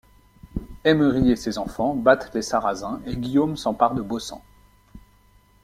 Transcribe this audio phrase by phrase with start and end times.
[0.83, 4.33] Aymeri et ses enfants battent les Sarrasins et Guillaume s'empare de Baucent.